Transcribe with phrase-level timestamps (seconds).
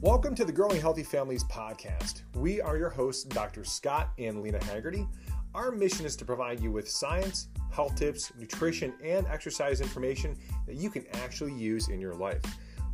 [0.00, 2.22] Welcome to the Growing Healthy Families podcast.
[2.36, 3.64] We are your hosts, Dr.
[3.64, 5.08] Scott and Lena Haggerty.
[5.56, 10.36] Our mission is to provide you with science, health tips, nutrition, and exercise information
[10.68, 12.42] that you can actually use in your life.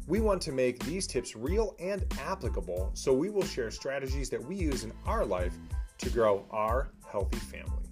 [0.06, 4.42] We want to make these tips real and applicable, so we will share strategies that
[4.42, 5.52] we use in our life
[5.98, 7.83] to grow our healthy family.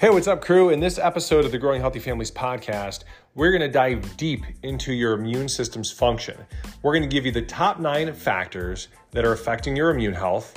[0.00, 0.70] Hey, what's up, crew?
[0.70, 3.04] In this episode of the Growing Healthy Families podcast,
[3.34, 6.38] we're going to dive deep into your immune system's function.
[6.80, 10.54] We're going to give you the top nine factors that are affecting your immune health.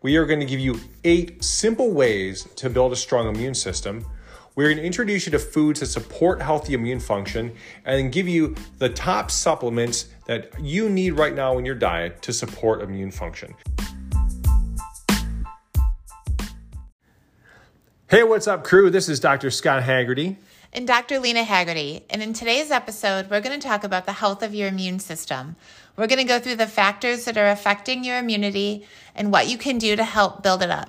[0.00, 4.06] We are going to give you eight simple ways to build a strong immune system.
[4.54, 8.54] We're going to introduce you to foods that support healthy immune function and give you
[8.78, 13.54] the top supplements that you need right now in your diet to support immune function.
[18.10, 18.88] Hey, what's up, crew?
[18.88, 19.50] This is Dr.
[19.50, 20.38] Scott Haggerty.
[20.72, 21.18] And Dr.
[21.18, 22.06] Lena Haggerty.
[22.08, 25.56] And in today's episode, we're going to talk about the health of your immune system.
[25.94, 29.58] We're going to go through the factors that are affecting your immunity and what you
[29.58, 30.88] can do to help build it up.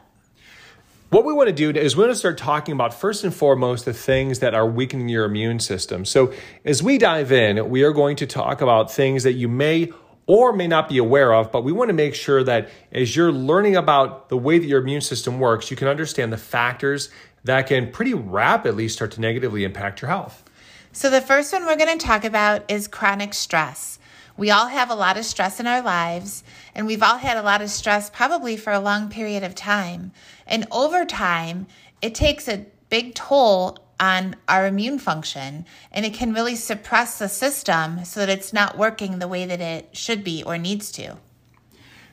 [1.09, 3.83] What we want to do is we want to start talking about first and foremost
[3.83, 6.05] the things that are weakening your immune system.
[6.05, 6.31] So,
[6.63, 9.91] as we dive in, we are going to talk about things that you may
[10.29, 13.31] or may not be aware of, but we want to make sure that as you're
[13.31, 17.09] learning about the way that your immune system works, you can understand the factors
[17.45, 20.43] that can pretty rapidly start to negatively impact your health.
[20.91, 23.97] So, the first one we're going to talk about is chronic stress.
[24.37, 26.43] We all have a lot of stress in our lives,
[26.75, 30.11] and we've all had a lot of stress probably for a long period of time.
[30.45, 31.65] And over time,
[32.03, 37.27] it takes a big toll on our immune function and it can really suppress the
[37.27, 41.17] system so that it's not working the way that it should be or needs to.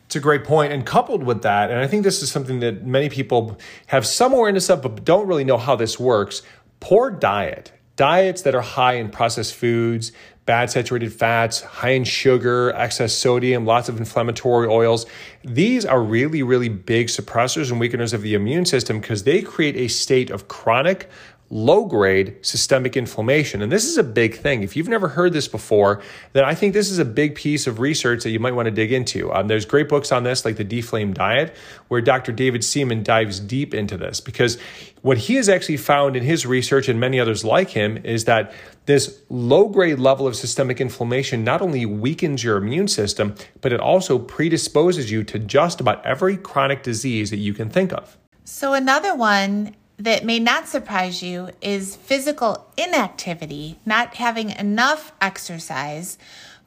[0.07, 0.73] It's a great point.
[0.73, 4.33] And coupled with that, and I think this is something that many people have some
[4.33, 6.43] awareness of, but don't really know how this works
[6.81, 7.73] poor diet.
[7.97, 10.13] Diets that are high in processed foods,
[10.45, 15.07] bad saturated fats, high in sugar, excess sodium, lots of inflammatory oils.
[15.43, 19.77] These are really, really big suppressors and weakeners of the immune system because they create
[19.77, 21.09] a state of chronic
[21.49, 23.63] low grade systemic inflammation.
[23.63, 24.63] And this is a big thing.
[24.63, 26.03] If you've never heard this before,
[26.33, 28.73] then I think this is a big piece of research that you might want to
[28.73, 29.33] dig into.
[29.33, 31.55] Um, there's great books on this, like the Deflame Diet,
[31.87, 32.33] where Dr.
[32.33, 34.59] David Seaman dives deep into this because
[35.03, 38.53] what he has actually found in his research and many others like him is that
[38.87, 43.79] this low grade level of systemic inflammation not only weakens your immune system, but it
[43.79, 48.17] also predisposes you to just about every chronic disease that you can think of.
[48.45, 56.19] So, another one that may not surprise you is physical inactivity, not having enough exercise.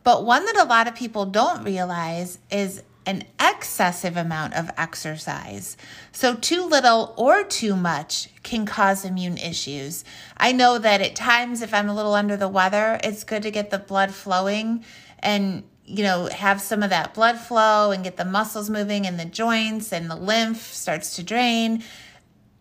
[0.04, 5.78] But one that a lot of people don't realize is an excessive amount of exercise.
[6.12, 10.04] So, too little or too much can cause immune issues.
[10.38, 13.52] I know that at times, if I'm a little under the weather, it's good to
[13.52, 14.84] get the blood flowing
[15.20, 19.20] and you know, have some of that blood flow and get the muscles moving and
[19.20, 21.84] the joints and the lymph starts to drain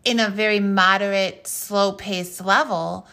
[0.04, 3.06] in a very moderate, slow paced level.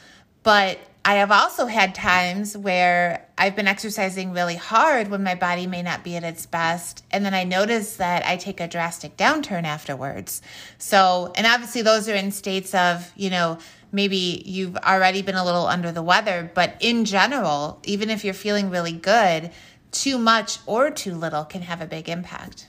[0.44, 5.68] But I have also had times where I've been exercising really hard when my body
[5.68, 7.04] may not be at its best.
[7.12, 10.42] And then I notice that I take a drastic downturn afterwards.
[10.80, 13.60] So, and obviously, those are in states of, you know,
[13.92, 16.50] maybe you've already been a little under the weather.
[16.54, 19.52] But in general, even if you're feeling really good,
[19.92, 22.68] too much or too little can have a big impact.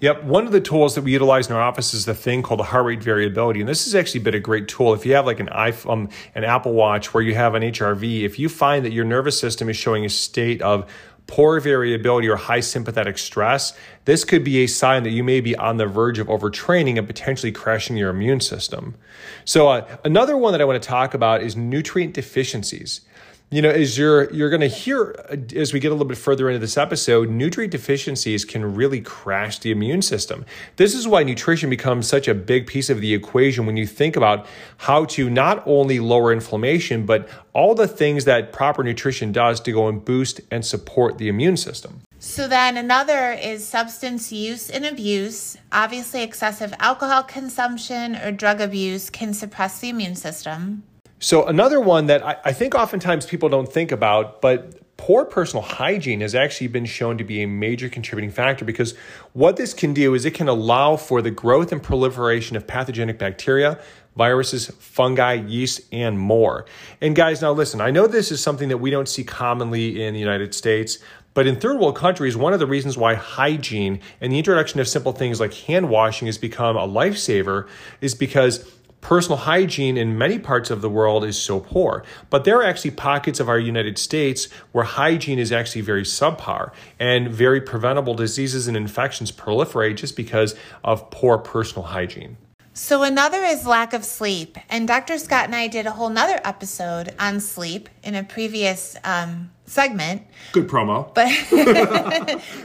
[0.00, 0.24] Yep.
[0.24, 2.64] One of the tools that we utilize in our office is the thing called the
[2.64, 3.60] heart rate variability.
[3.60, 4.94] And this has actually been a great tool.
[4.94, 8.22] If you have like an iPhone, um, an Apple Watch where you have an HRV,
[8.22, 10.90] if you find that your nervous system is showing a state of
[11.26, 13.74] poor variability or high sympathetic stress,
[14.06, 17.06] this could be a sign that you may be on the verge of overtraining and
[17.06, 18.96] potentially crashing your immune system.
[19.44, 23.02] So, uh, another one that I want to talk about is nutrient deficiencies
[23.50, 26.18] you know, as you're you're going to hear uh, as we get a little bit
[26.18, 30.46] further into this episode, nutrient deficiencies can really crash the immune system.
[30.76, 34.14] This is why nutrition becomes such a big piece of the equation when you think
[34.14, 34.46] about
[34.78, 39.72] how to not only lower inflammation, but all the things that proper nutrition does to
[39.72, 42.02] go and boost and support the immune system.
[42.20, 45.56] So then another is substance use and abuse.
[45.72, 50.84] Obviously, excessive alcohol consumption or drug abuse can suppress the immune system.
[51.22, 55.62] So, another one that I, I, think oftentimes people don't think about, but poor personal
[55.62, 58.94] hygiene has actually been shown to be a major contributing factor because
[59.34, 63.18] what this can do is it can allow for the growth and proliferation of pathogenic
[63.18, 63.78] bacteria,
[64.16, 66.64] viruses, fungi, yeast, and more.
[67.02, 70.14] And guys, now listen, I know this is something that we don't see commonly in
[70.14, 70.98] the United States,
[71.32, 74.88] But in third world countries, one of the reasons why hygiene and the introduction of
[74.88, 77.68] simple things like hand washing has become a lifesaver
[78.00, 78.68] is because
[79.00, 82.04] personal hygiene in many parts of the world is so poor.
[82.28, 86.72] But there are actually pockets of our United States where hygiene is actually very subpar
[86.98, 90.54] and very preventable diseases and infections proliferate just because
[90.84, 92.36] of poor personal hygiene.
[92.72, 94.56] So another is lack of sleep.
[94.68, 95.18] And Dr.
[95.18, 100.22] Scott and I did a whole nother episode on sleep in a previous um, segment.
[100.52, 101.12] Good promo.
[101.14, 101.30] But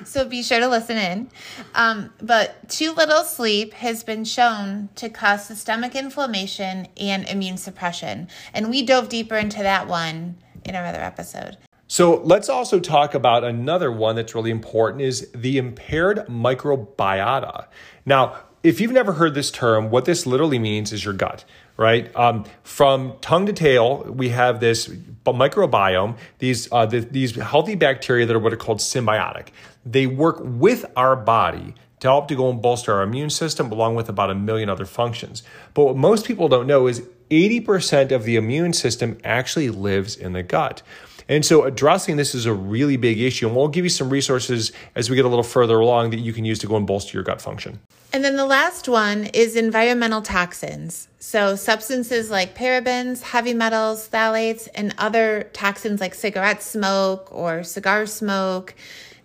[0.08, 1.30] so be sure to listen in.
[1.74, 8.28] Um, but too little sleep has been shown to cause systemic inflammation and immune suppression.
[8.54, 11.58] And we dove deeper into that one in our other episode.
[11.88, 17.68] So let's also talk about another one that's really important is the impaired microbiota.
[18.06, 21.46] Now, if you've never heard this term, what this literally means is your gut,
[21.78, 22.14] right?
[22.16, 24.88] Um, from tongue to tail, we have this
[25.24, 29.50] microbiome, these, uh, the, these healthy bacteria that are what are called symbiotic.
[29.86, 33.94] They work with our body to help to go and bolster our immune system along
[33.94, 35.44] with about a million other functions.
[35.76, 40.34] But what most people don't know is 80% of the immune system actually lives in
[40.34, 40.82] the gut.
[41.28, 43.48] And so addressing this is a really big issue.
[43.48, 46.34] And we'll give you some resources as we get a little further along that you
[46.34, 47.80] can use to go and bolster your gut function.
[48.14, 51.10] And then the last one is environmental toxins.
[51.20, 58.06] So, substances like parabens, heavy metals, phthalates, and other toxins like cigarette smoke or cigar
[58.06, 58.74] smoke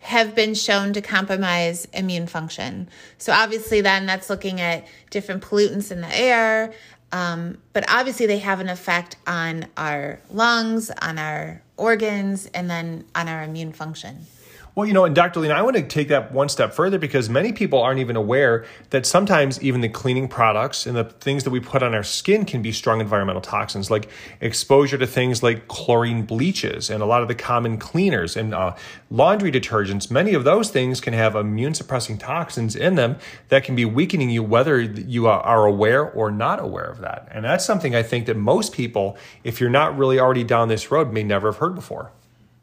[0.01, 2.89] have been shown to compromise immune function.
[3.19, 6.73] So, obviously, then that's looking at different pollutants in the air,
[7.13, 13.05] um, but obviously, they have an effect on our lungs, on our organs, and then
[13.15, 14.27] on our immune function.
[14.77, 15.41] Well, you know, and Dr.
[15.41, 18.65] Lena, I want to take that one step further because many people aren't even aware
[18.91, 22.45] that sometimes even the cleaning products and the things that we put on our skin
[22.45, 24.09] can be strong environmental toxins, like
[24.41, 28.77] exposure to things like chlorine bleaches and a lot of the common cleaners and uh,
[29.11, 30.09] laundry detergents.
[30.09, 33.17] Many of those things can have immune suppressing toxins in them
[33.49, 37.27] that can be weakening you, whether you are aware or not aware of that.
[37.33, 40.93] And that's something I think that most people, if you're not really already down this
[40.93, 42.13] road, may never have heard before.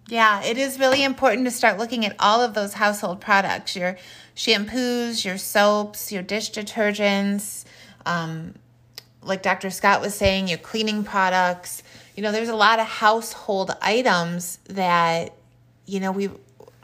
[0.09, 3.97] Yeah, it is really important to start looking at all of those household products your
[4.35, 7.65] shampoos, your soaps, your dish detergents,
[8.05, 8.55] um,
[9.21, 9.69] like Dr.
[9.69, 11.83] Scott was saying, your cleaning products.
[12.15, 15.33] You know, there's a lot of household items that,
[15.85, 16.29] you know, we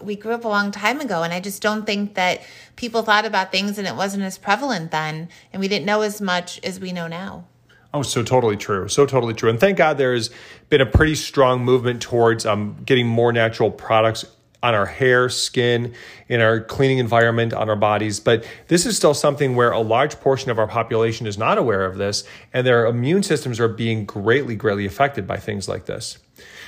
[0.02, 2.42] we grew up a long time ago and I just don't think that
[2.76, 6.20] people thought about things and it wasn't as prevalent then and we didn't know as
[6.20, 7.46] much as we know now.
[7.94, 8.88] Oh, so totally true.
[8.88, 9.50] So totally true.
[9.50, 10.32] And thank God there's
[10.70, 14.26] been a pretty strong movement towards um, getting more natural products
[14.64, 15.94] on our hair, skin,
[16.30, 18.20] in our cleaning environment, on our bodies.
[18.20, 21.86] But this is still something where a large portion of our population is not aware
[21.86, 22.24] of this,
[22.54, 26.18] and their immune systems are being greatly, greatly affected by things like this.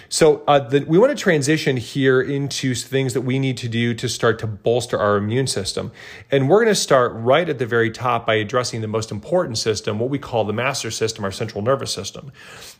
[0.10, 3.94] So uh, the, we want to transition here into things that we need to do
[3.96, 5.92] to start to bolster our immune system.
[6.32, 9.58] And we're going to start right at the very top by addressing the most important
[9.58, 12.32] system, what we call the master system, our central nervous system.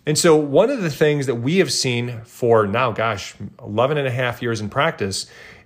[0.06, 4.08] And so one of the things that we have seen for now, gosh, 11 and
[4.08, 5.26] a half years in practice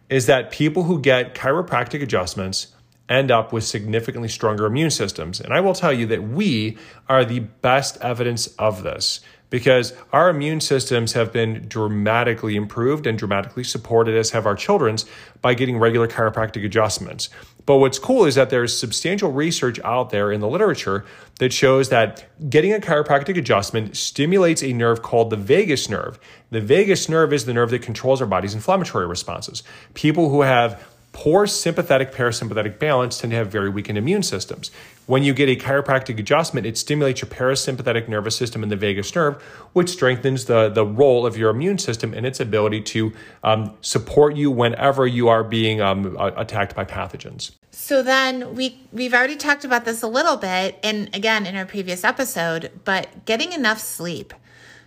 [0.10, 2.68] is that people who get chiropractic adjustments
[3.10, 5.42] end up with significantly stronger immune systems.
[5.42, 6.78] And I will tell you that we
[7.08, 13.18] are the best evidence of this because our immune systems have been dramatically improved and
[13.18, 15.06] dramatically supported, as have our children's,
[15.42, 17.30] by getting regular chiropractic adjustments.
[17.66, 21.06] But what's cool is that there's substantial research out there in the literature
[21.38, 26.20] that shows that getting a chiropractic adjustment stimulates a nerve called the vagus nerve.
[26.50, 29.62] The vagus nerve is the nerve that controls our body's inflammatory responses.
[29.94, 34.72] People who have Poor sympathetic parasympathetic balance tend to have very weakened immune systems.
[35.06, 39.14] When you get a chiropractic adjustment, it stimulates your parasympathetic nervous system and the vagus
[39.16, 39.42] nerve,
[39.74, 43.12] which strengthens the, the role of your immune system and its ability to
[43.44, 47.52] um, support you whenever you are being um, attacked by pathogens.
[47.72, 51.66] So then we we've already talked about this a little bit, and again in our
[51.66, 54.34] previous episode, but getting enough sleep.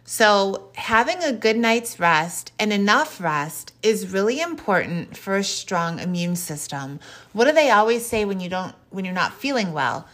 [0.04, 6.00] So, having a good night's rest and enough rest is really important for a strong
[6.00, 6.98] immune system.
[7.32, 10.08] What do they always say when you don't when you're not feeling well?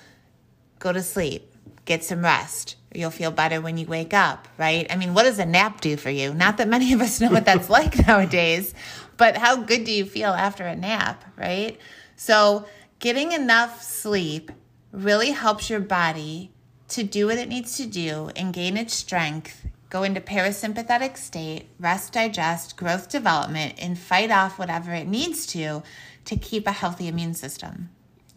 [0.78, 1.50] Go to sleep.
[1.86, 2.76] Get some rest.
[2.94, 4.86] You'll feel better when you wake up, right?
[4.90, 6.34] I mean, what does a nap do for you?
[6.34, 8.74] Not that many of us know what that's like nowadays,
[9.16, 11.78] but how good do you feel after a nap, right?
[12.14, 12.66] So,
[12.98, 14.52] getting enough sleep
[14.92, 16.50] really helps your body
[16.88, 21.68] to do what it needs to do and gain its strength go into parasympathetic state,
[21.78, 25.82] rest, digest, growth development, and fight off whatever it needs to
[26.24, 27.88] to keep a healthy immune system.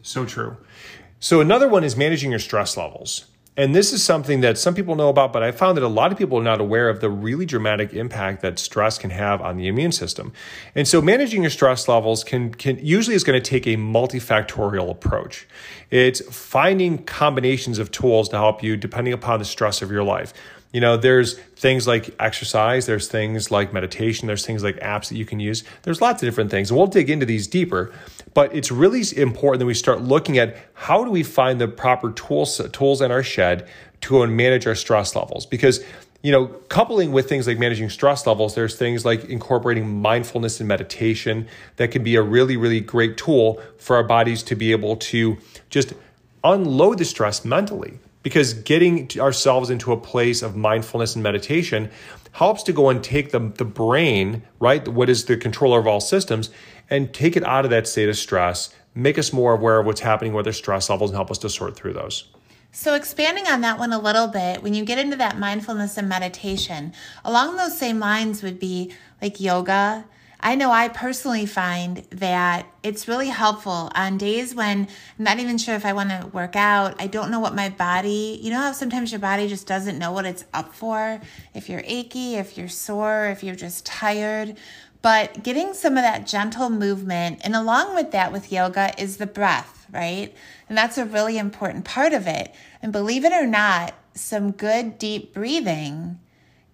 [0.02, 0.58] So true.
[1.20, 3.26] So, another one is managing your stress levels.
[3.58, 6.14] And this is something that some people know about, but I found that a lot
[6.14, 9.58] of people are not aware of the really dramatic impact that stress can have on
[9.58, 10.32] the immune system.
[10.74, 14.90] And so managing your stress levels can, can usually is going to take a multifactorial
[14.90, 15.48] approach.
[15.90, 20.34] It's finding combinations of tools to help you depending upon the stress of your life.
[20.72, 25.18] You know, there's things like exercise, there's things like meditation, there's things like apps that
[25.18, 25.64] you can use.
[25.84, 26.72] There's lots of different things.
[26.72, 27.92] And we'll dig into these deeper,
[28.34, 32.12] but it's really important that we start looking at how do we find the proper
[32.12, 33.68] tools tools in our shed
[34.02, 35.84] to manage our stress levels because
[36.24, 40.68] you know, coupling with things like managing stress levels, there's things like incorporating mindfulness and
[40.68, 41.48] meditation
[41.78, 45.38] that can be a really, really great tool for our bodies to be able to
[45.72, 45.94] just
[46.44, 51.90] unload the stress mentally because getting ourselves into a place of mindfulness and meditation
[52.34, 56.00] helps to go and take the, the brain, right, what is the controller of all
[56.00, 56.50] systems,
[56.90, 60.02] and take it out of that state of stress, make us more aware of what's
[60.02, 62.26] happening with our stress levels, and help us to sort through those.
[62.74, 66.08] So, expanding on that one a little bit, when you get into that mindfulness and
[66.08, 66.94] meditation,
[67.26, 70.06] along those same lines would be like yoga,
[70.44, 74.88] I know I personally find that it's really helpful on days when
[75.20, 76.96] I'm not even sure if I want to work out.
[77.00, 80.12] I don't know what my body, you know how sometimes your body just doesn't know
[80.12, 81.22] what it's up for?
[81.54, 84.58] If you're achy, if you're sore, if you're just tired.
[85.04, 89.28] But getting some of that gentle movement, and along with that, with yoga, is the
[89.28, 90.34] breath, right?
[90.68, 92.54] And that's a really important part of it.
[92.82, 96.20] And believe it or not, some good deep breathing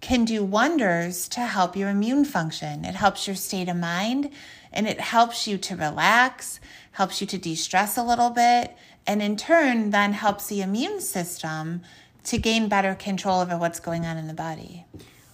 [0.00, 2.84] can do wonders to help your immune function.
[2.84, 4.30] It helps your state of mind
[4.72, 6.60] and it helps you to relax,
[6.92, 8.76] helps you to de stress a little bit,
[9.06, 11.80] and in turn, then helps the immune system
[12.24, 14.84] to gain better control over what's going on in the body.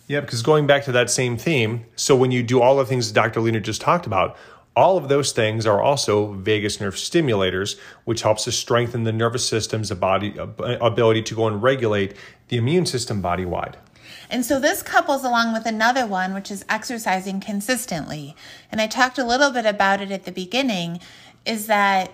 [0.06, 3.10] Yeah, because going back to that same theme, so when you do all the things
[3.10, 3.40] Dr.
[3.40, 4.36] Lena just talked about,
[4.76, 9.46] all of those things are also vagus nerve stimulators, which helps to strengthen the nervous
[9.46, 12.14] system's body, ability to go and regulate
[12.48, 13.76] the immune system body wide.
[14.30, 18.34] And so this couples along with another one, which is exercising consistently.
[18.70, 21.00] And I talked a little bit about it at the beginning,
[21.44, 22.10] is that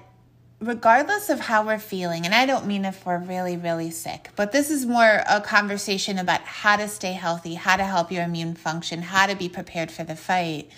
[0.61, 4.53] regardless of how we're feeling, and I don't mean if we're really, really sick, but
[4.53, 8.55] this is more a conversation about how to stay healthy, how to help your immune
[8.55, 10.71] function, how to be prepared for the fight.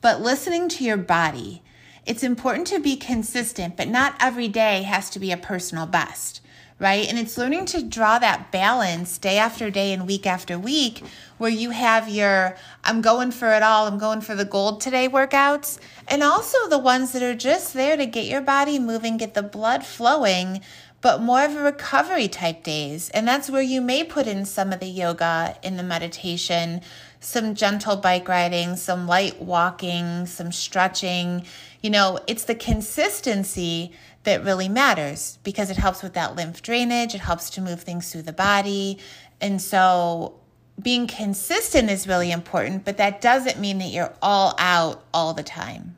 [0.00, 1.62] But listening to your body,
[2.06, 6.40] it's important to be consistent, but not every day has to be a personal best
[6.78, 7.08] right?
[7.08, 11.02] And it's learning to draw that balance day after day and week after week
[11.38, 15.08] where you have your I'm going for it all, I'm going for the gold today
[15.08, 19.34] workouts, and also the ones that are just there to get your body moving, get
[19.34, 20.60] the blood flowing.
[21.00, 23.08] But more of a recovery type days.
[23.10, 26.80] And that's where you may put in some of the yoga in the meditation,
[27.20, 31.44] some gentle bike riding, some light walking, some stretching.
[31.82, 33.92] You know, it's the consistency
[34.24, 38.12] that really matters because it helps with that lymph drainage, it helps to move things
[38.12, 38.98] through the body.
[39.40, 40.34] And so
[40.80, 45.42] being consistent is really important, but that doesn't mean that you're all out all the
[45.42, 45.96] time.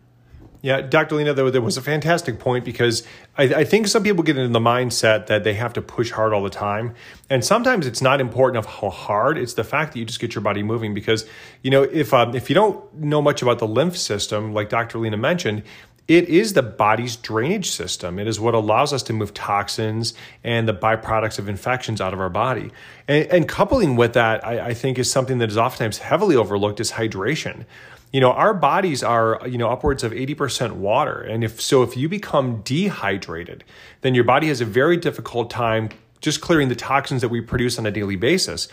[0.63, 1.15] Yeah, Dr.
[1.15, 3.03] Lena, there, there was a fantastic point because
[3.39, 6.35] I, I, think some people get into the mindset that they have to push hard
[6.35, 6.95] all the time.
[7.31, 10.35] And sometimes it's not important of how hard, it's the fact that you just get
[10.35, 10.93] your body moving.
[10.93, 11.27] Because,
[11.63, 14.99] you know, if, um, if you don't know much about the lymph system, like Dr.
[14.99, 15.63] Lena mentioned,
[16.11, 18.19] it is the body's drainage system.
[18.19, 20.13] It is what allows us to move toxins
[20.43, 22.73] and the byproducts of infections out of our body.
[23.07, 26.81] And, and coupling with that, I, I think, is something that is oftentimes heavily overlooked
[26.81, 27.65] is hydration
[28.13, 31.97] you know our bodies are you know upwards of 80% water and if so if
[31.97, 33.63] you become dehydrated
[34.01, 35.91] then your body has a very difficult time
[36.21, 38.67] just clearing the toxins that we produce on a daily basis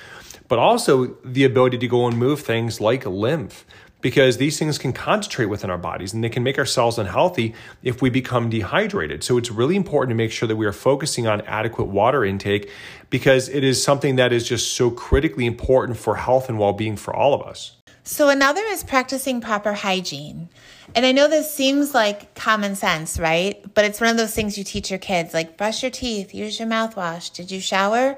[0.48, 3.64] but also the ability to go and move things like lymph
[4.02, 7.54] because these things can concentrate within our bodies and they can make our cells unhealthy
[7.84, 9.24] if we become dehydrated.
[9.24, 12.70] So it's really important to make sure that we are focusing on adequate water intake
[13.10, 16.96] because it is something that is just so critically important for health and well being
[16.96, 17.74] for all of us.
[18.04, 20.48] So, another is practicing proper hygiene.
[20.96, 23.62] And I know this seems like common sense, right?
[23.74, 26.58] But it's one of those things you teach your kids like brush your teeth, use
[26.58, 28.16] your mouthwash, did you shower?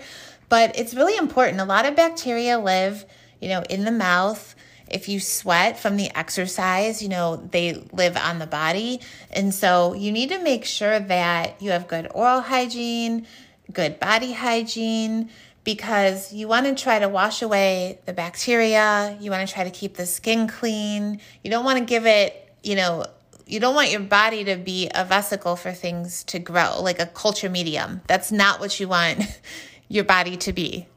[0.47, 1.59] But it's really important.
[1.59, 3.03] A lot of bacteria live,
[3.41, 4.53] you know, in the mouth
[4.89, 9.01] if you sweat from the exercise, you know, they live on the body.
[9.31, 13.25] And so you need to make sure that you have good oral hygiene,
[13.71, 15.29] good body hygiene,
[15.63, 19.17] because you want to try to wash away the bacteria.
[19.19, 21.19] You want to try to keep the skin clean.
[21.43, 23.05] You don't want to give it, you know,
[23.45, 27.07] you don't want your body to be a vesicle for things to grow, like a
[27.07, 28.01] culture medium.
[28.07, 29.21] That's not what you want
[29.89, 30.87] your body to be.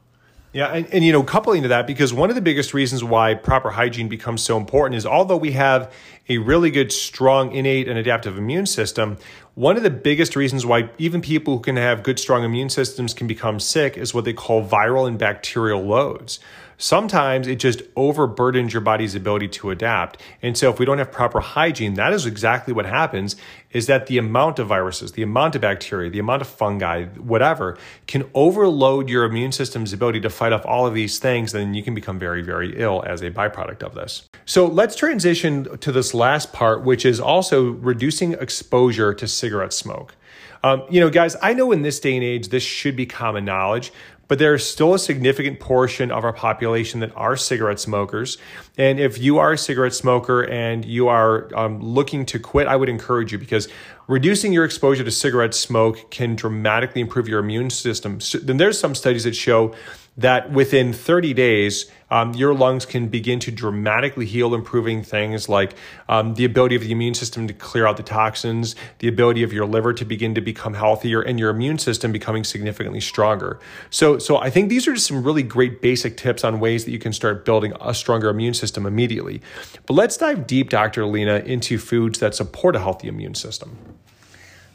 [0.53, 3.33] Yeah, and, and, you know, coupling to that, because one of the biggest reasons why
[3.33, 5.91] proper hygiene becomes so important is although we have
[6.29, 9.17] a really good, strong, innate, and adaptive immune system,
[9.55, 13.15] one of the biggest reasons why even people who can have good, strong immune systems
[13.15, 16.39] can become sick is what they call viral and bacterial loads.
[16.77, 20.21] Sometimes it just overburdens your body's ability to adapt.
[20.41, 23.35] And so if we don't have proper hygiene, that is exactly what happens
[23.71, 27.77] is that the amount of viruses, the amount of bacteria, the amount of fungi, whatever,
[28.07, 31.51] can overload your immune system's ability to fight off all of these things.
[31.51, 34.29] Then you can become very, very ill as a byproduct of this.
[34.45, 40.15] So let's transition to this last part, which is also reducing exposure to cigarette smoke.
[40.63, 43.43] Um, you know, guys, I know in this day and age, this should be common
[43.43, 43.91] knowledge,
[44.27, 48.37] but there's still a significant portion of our population that are cigarette smokers.
[48.77, 52.75] And if you are a cigarette smoker and you are um, looking to quit, I
[52.75, 53.67] would encourage you because
[54.07, 58.19] reducing your exposure to cigarette smoke can dramatically improve your immune system.
[58.19, 59.75] So, then there's some studies that show
[60.17, 65.73] that within 30 days, um, your lungs can begin to dramatically heal, improving things like
[66.07, 69.51] um, the ability of the immune system to clear out the toxins, the ability of
[69.51, 73.59] your liver to begin to become healthier, and your immune system becoming significantly stronger.
[73.89, 76.91] So, so I think these are just some really great basic tips on ways that
[76.91, 79.41] you can start building a stronger immune system immediately.
[79.87, 81.07] But let's dive deep, Dr.
[81.07, 83.77] Lena, into foods that support a healthy immune system.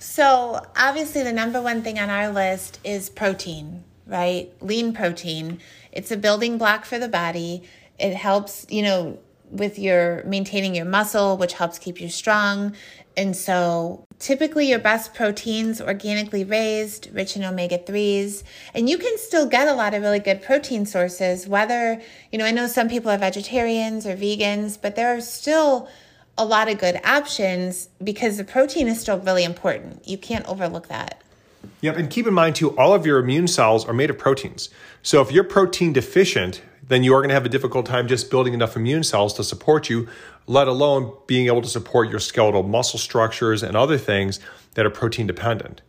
[0.00, 4.52] So, obviously, the number one thing on our list is protein right?
[4.60, 5.60] Lean protein.
[5.92, 7.62] It's a building block for the body.
[7.98, 9.18] It helps, you know,
[9.50, 12.74] with your maintaining your muscle, which helps keep you strong.
[13.16, 19.18] And so typically your best proteins organically raised, rich in omega 3s, and you can
[19.18, 22.00] still get a lot of really good protein sources whether,
[22.30, 25.88] you know, I know some people are vegetarians or vegans, but there are still
[26.36, 30.06] a lot of good options because the protein is still really important.
[30.06, 31.24] You can't overlook that.
[31.80, 34.68] Yep, and keep in mind too, all of your immune cells are made of proteins.
[35.02, 38.30] So if you're protein deficient, then you are going to have a difficult time just
[38.30, 40.08] building enough immune cells to support you,
[40.46, 44.40] let alone being able to support your skeletal muscle structures and other things
[44.74, 45.82] that are protein dependent.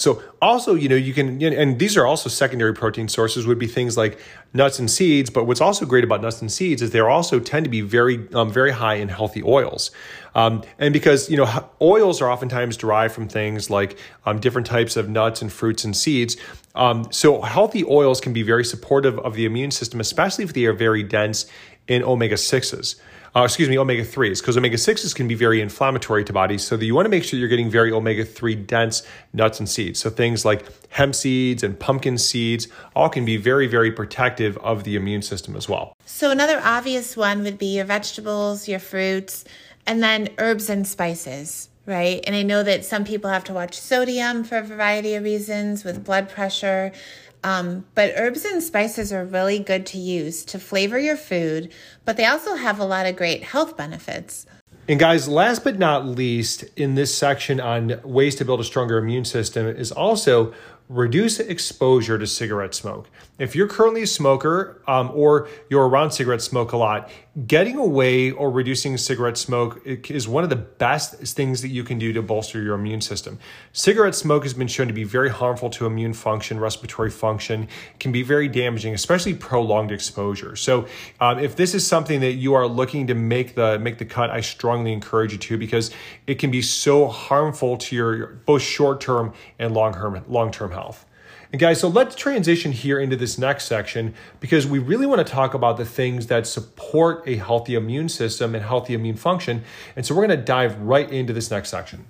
[0.00, 3.66] So also, you know, you can, and these are also secondary protein sources would be
[3.66, 4.18] things like
[4.54, 5.28] nuts and seeds.
[5.28, 8.26] But what's also great about nuts and seeds is they also tend to be very,
[8.32, 9.90] um, very high in healthy oils.
[10.34, 14.96] Um, and because, you know, oils are oftentimes derived from things like um, different types
[14.96, 16.38] of nuts and fruits and seeds.
[16.74, 20.64] Um, so healthy oils can be very supportive of the immune system, especially if they
[20.64, 21.44] are very dense
[21.88, 22.98] in omega 6s
[23.36, 26.66] uh, excuse me, omega 3s, because omega 6s can be very inflammatory to bodies.
[26.66, 30.00] So you want to make sure you're getting very omega 3 dense nuts and seeds.
[30.00, 34.84] So things like hemp seeds and pumpkin seeds all can be very, very protective of
[34.84, 35.92] the immune system as well.
[36.04, 39.44] So another obvious one would be your vegetables, your fruits,
[39.86, 42.22] and then herbs and spices right?
[42.24, 45.82] And I know that some people have to watch sodium for a variety of reasons
[45.82, 46.92] with blood pressure.
[47.42, 51.72] Um, but herbs and spices are really good to use to flavor your food,
[52.04, 54.46] but they also have a lot of great health benefits.
[54.88, 58.98] And guys, last but not least, in this section on ways to build a stronger
[58.98, 60.52] immune system is also
[60.90, 63.08] reduce exposure to cigarette smoke.
[63.38, 67.08] If you're currently a smoker um, or you're around cigarette smoke a lot,
[67.46, 72.00] getting away or reducing cigarette smoke is one of the best things that you can
[72.00, 73.38] do to bolster your immune system.
[73.72, 77.68] Cigarette smoke has been shown to be very harmful to immune function, respiratory function,
[78.00, 80.56] can be very damaging, especially prolonged exposure.
[80.56, 80.88] So,
[81.20, 84.30] um, if this is something that you are looking to make the make the cut,
[84.30, 85.92] I strongly encourage you to because
[86.26, 90.72] it can be so harmful to your both short term and long term long term
[90.72, 90.79] health.
[91.52, 95.30] And guys, so let's transition here into this next section because we really want to
[95.30, 99.64] talk about the things that support a healthy immune system and healthy immune function.
[99.96, 102.04] And so we're going to dive right into this next section.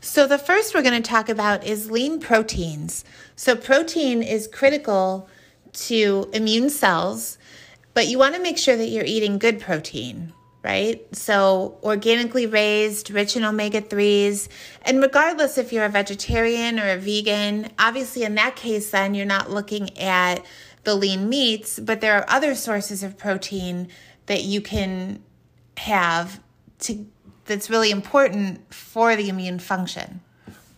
[0.00, 3.04] So, the first we're going to talk about is lean proteins.
[3.34, 5.28] So, protein is critical
[5.72, 7.38] to immune cells,
[7.94, 10.32] but you want to make sure that you're eating good protein
[10.66, 11.00] right?
[11.14, 14.48] So, organically raised, rich in omega 3s.
[14.82, 19.26] And regardless if you're a vegetarian or a vegan, obviously in that case, then you're
[19.26, 20.44] not looking at
[20.82, 23.88] the lean meats, but there are other sources of protein
[24.26, 25.22] that you can
[25.76, 26.40] have
[26.80, 27.06] to
[27.44, 30.20] that's really important for the immune function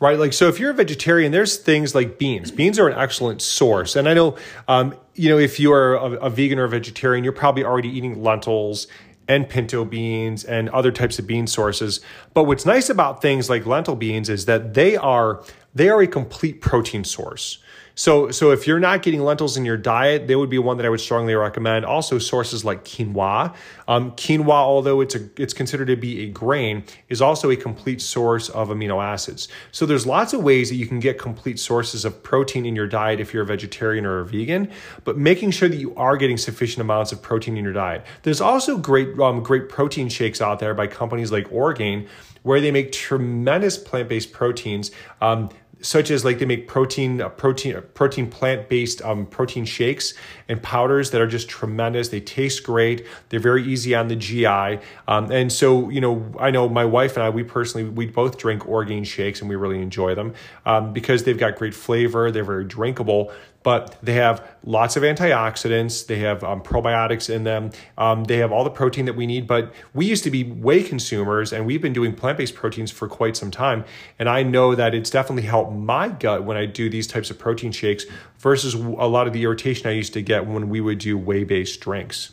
[0.00, 0.18] right?
[0.18, 2.50] Like, so if you're a vegetarian, there's things like beans.
[2.50, 3.96] Beans are an excellent source.
[3.96, 4.36] And I know,
[4.68, 7.88] um, you know, if you are a, a, vegan or a vegetarian, you're probably already
[7.88, 8.86] eating lentils
[9.28, 12.00] and pinto beans and other types of bean sources.
[12.34, 16.06] But what's nice about things like lentil beans is that they are they are a
[16.06, 17.58] complete protein source.
[17.98, 20.86] So, so if you're not getting lentils in your diet, they would be one that
[20.86, 21.84] I would strongly recommend.
[21.84, 23.56] Also, sources like quinoa.
[23.88, 28.00] Um, quinoa, although it's a, it's considered to be a grain, is also a complete
[28.00, 29.48] source of amino acids.
[29.72, 32.86] So there's lots of ways that you can get complete sources of protein in your
[32.86, 34.70] diet if you're a vegetarian or a vegan,
[35.02, 38.06] but making sure that you are getting sufficient amounts of protein in your diet.
[38.22, 42.06] There's also great um, great protein shakes out there by companies like Orgain
[42.42, 44.90] where they make tremendous plant-based proteins.
[45.20, 50.14] Um, such as like they make protein protein protein plant based um, protein shakes
[50.48, 52.08] and powders that are just tremendous.
[52.08, 53.06] They taste great.
[53.28, 57.16] They're very easy on the gi um, and so you know i know my wife
[57.16, 60.34] and i we personally we both drink Orgain shakes and we really enjoy them
[60.66, 62.30] um, because they've got great flavor.
[62.30, 66.06] They're very drinkable but they have lots of antioxidants.
[66.06, 67.70] They have um, probiotics in them.
[67.96, 69.46] Um, they have all the protein that we need.
[69.46, 73.08] But we used to be whey consumers, and we've been doing plant based proteins for
[73.08, 73.84] quite some time.
[74.18, 77.38] And I know that it's definitely helped my gut when I do these types of
[77.38, 78.06] protein shakes
[78.38, 81.44] versus a lot of the irritation I used to get when we would do whey
[81.44, 82.32] based drinks.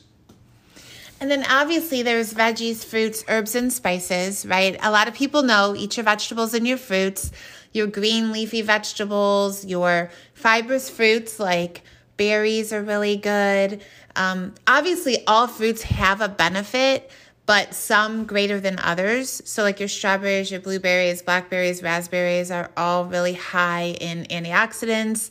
[1.20, 4.78] And then obviously there's veggies, fruits, herbs, and spices, right?
[4.82, 7.32] A lot of people know eat your vegetables and your fruits
[7.76, 11.82] your green leafy vegetables, your fibrous fruits like
[12.18, 13.84] berries are really good.
[14.16, 17.12] Um, obviously, all fruits have a benefit,
[17.46, 19.42] but some greater than others.
[19.46, 25.30] So, like your strawberries, your blueberries, blackberries, raspberries are all really high in antioxidants.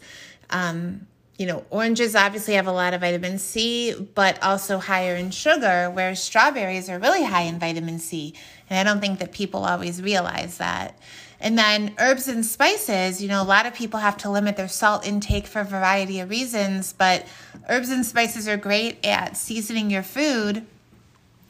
[0.50, 1.06] Um,
[1.38, 5.90] you know, oranges obviously have a lot of vitamin C, but also higher in sugar,
[5.92, 8.34] whereas strawberries are really high in vitamin C.
[8.70, 10.96] And I don't think that people always realize that.
[11.44, 14.66] And then herbs and spices, you know, a lot of people have to limit their
[14.66, 17.26] salt intake for a variety of reasons, but
[17.68, 20.64] herbs and spices are great at seasoning your food.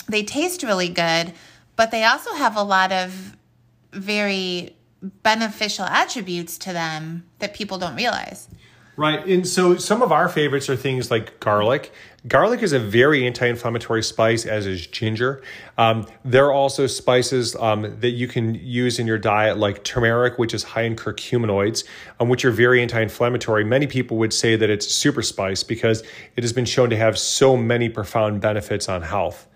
[0.09, 1.33] They taste really good,
[1.76, 3.37] but they also have a lot of
[3.92, 4.74] very
[5.22, 8.48] beneficial attributes to them that people don't realize.
[8.96, 9.26] Right.
[9.26, 11.92] And so some of our favorites are things like garlic.
[12.28, 15.42] Garlic is a very anti inflammatory spice, as is ginger.
[15.76, 20.38] Um, there are also spices um, that you can use in your diet, like turmeric,
[20.38, 21.85] which is high in curcuminoids,
[22.20, 23.64] um, which are very anti inflammatory.
[23.64, 26.02] Many people would say that it's super spice because
[26.37, 29.48] it has been shown to have so many profound benefits on health.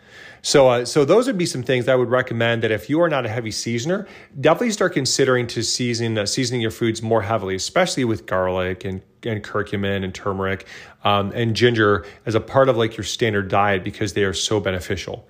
[0.49, 3.11] So, uh, so those would be some things I would recommend that if you are
[3.11, 4.09] not a heavy seasoner,
[4.41, 9.03] definitely start considering to season uh, seasoning your foods more heavily, especially with garlic and
[9.25, 10.67] and curcumin and turmeric
[11.05, 14.59] um, and ginger as a part of like your standard diet because they are so
[14.59, 15.29] beneficial.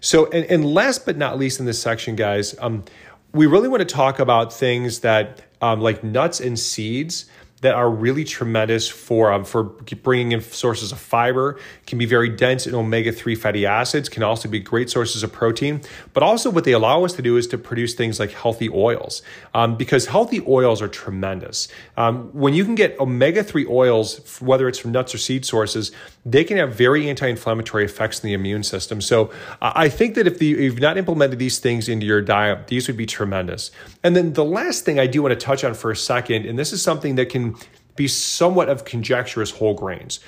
[0.00, 2.84] So, and, and last but not least in this section, guys, um,
[3.32, 7.24] we really want to talk about things that um, like nuts and seeds
[7.60, 9.64] that are really tremendous for um, for
[10.02, 14.48] bringing in sources of fiber can be very dense in omega-3 fatty acids can also
[14.48, 15.80] be great sources of protein.
[16.12, 19.22] But also what they allow us to do is to produce things like healthy oils
[19.54, 21.68] um, because healthy oils are tremendous.
[21.96, 25.90] Um, when you can get omega-3 oils whether it's from nuts or seed sources
[26.24, 29.00] they can have very anti-inflammatory effects in the immune system.
[29.00, 32.22] So uh, i think that if, the, if you've not implemented these things into your
[32.22, 33.72] diet these would be tremendous.
[34.04, 36.56] And then the last thing i do want to touch on for a second and
[36.56, 37.47] this is something that can
[37.96, 40.20] be somewhat of conjecturous whole grains.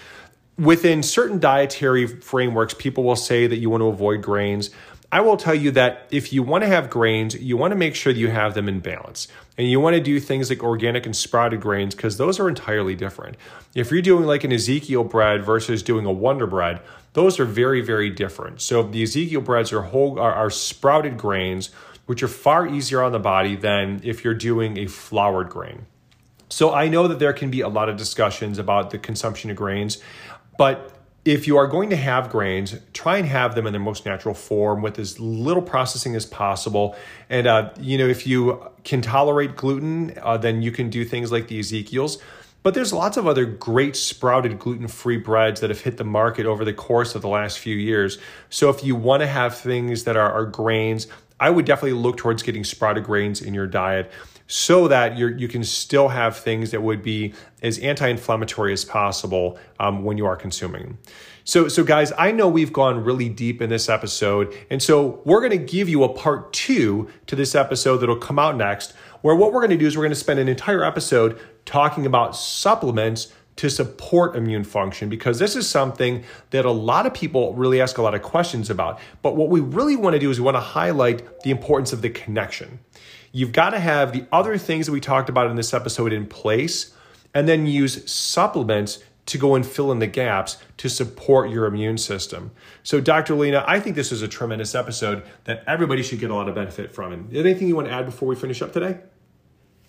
[0.59, 4.70] Within certain dietary frameworks, people will say that you want to avoid grains.
[5.12, 7.94] I will tell you that if you want to have grains, you want to make
[7.94, 9.26] sure that you have them in balance.
[9.59, 12.94] And you want to do things like organic and sprouted grains because those are entirely
[12.94, 13.37] different.
[13.74, 16.80] If you're doing like an Ezekiel bread versus doing a Wonder bread,
[17.14, 18.61] those are very, very different.
[18.61, 21.70] So the Ezekiel breads are whole are, are sprouted grains,
[22.06, 25.87] which are far easier on the body than if you're doing a floured grain.
[26.50, 29.56] So I know that there can be a lot of discussions about the consumption of
[29.56, 29.98] grains,
[30.58, 30.92] but
[31.24, 34.34] if you are going to have grains, try and have them in their most natural
[34.34, 36.96] form with as little processing as possible.
[37.28, 41.30] And, uh, you know, if you can tolerate gluten, uh, then you can do things
[41.30, 42.18] like the Ezekiel's.
[42.62, 46.46] But there's lots of other great sprouted gluten free breads that have hit the market
[46.46, 48.18] over the course of the last few years.
[48.50, 51.06] So if you want to have things that are, are grains,
[51.38, 54.10] I would definitely look towards getting sprouted grains in your diet
[54.50, 57.32] so that you you can still have things that would be
[57.62, 60.98] as anti-inflammatory as possible um, when you are consuming.
[61.44, 65.38] So, so guys, I know we've gone really deep in this episode, and so we're
[65.38, 68.92] going to give you a part two to this episode that'll come out next.
[69.22, 72.04] Where what we're going to do is we're going to spend an entire episode talking
[72.04, 77.54] about supplements to support immune function because this is something that a lot of people
[77.54, 78.98] really ask a lot of questions about.
[79.22, 82.02] But what we really want to do is we want to highlight the importance of
[82.02, 82.80] the connection.
[83.32, 86.26] You've got to have the other things that we talked about in this episode in
[86.26, 86.94] place
[87.32, 91.98] and then use supplements to go and fill in the gaps to support your immune
[91.98, 92.50] system.
[92.82, 93.36] So, Dr.
[93.36, 96.56] Lena, I think this is a tremendous episode that everybody should get a lot of
[96.56, 97.12] benefit from.
[97.12, 98.98] And anything you want to add before we finish up today?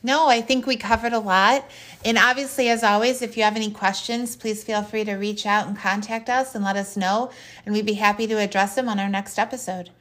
[0.04, 1.70] No, I think we covered a lot.
[2.04, 5.68] And obviously, as always, if you have any questions, please feel free to reach out
[5.68, 7.32] and contact us and let us know.
[7.66, 9.92] And we'd be happy to address them on our next episode.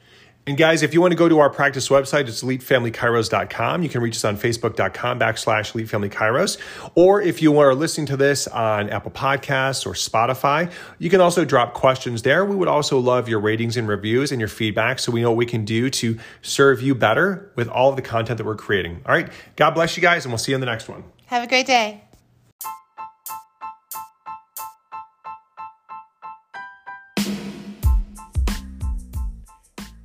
[0.47, 3.83] And guys, if you want to go to our practice website, it's elitefamilykairos.com.
[3.83, 6.59] You can reach us on facebook.com backslash elitefamilykairos.
[6.95, 11.45] Or if you are listening to this on Apple Podcasts or Spotify, you can also
[11.45, 12.45] drop questions there.
[12.45, 15.37] We would also love your ratings and reviews and your feedback so we know what
[15.37, 19.03] we can do to serve you better with all of the content that we're creating.
[19.07, 19.29] All right.
[19.57, 21.05] God bless you guys, and we'll see you in the next one.
[21.27, 22.03] Have a great day.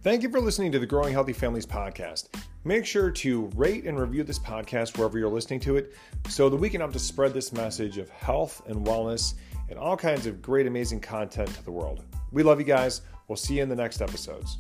[0.05, 2.27] Thank you for listening to the Growing Healthy Families podcast.
[2.63, 5.95] Make sure to rate and review this podcast wherever you're listening to it
[6.29, 9.33] so that we can help to spread this message of health and wellness
[9.67, 12.03] and all kinds of great, amazing content to the world.
[12.31, 13.01] We love you guys.
[13.27, 14.59] We'll see you in the next episodes.